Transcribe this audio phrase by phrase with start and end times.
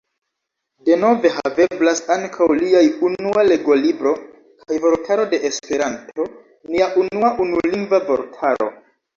[0.87, 4.15] Denove haveblas ankaŭ liaj Unua legolibro
[4.63, 6.29] kaj Vortaro de Esperanto,
[6.73, 8.73] nia unua unulingva vortaro.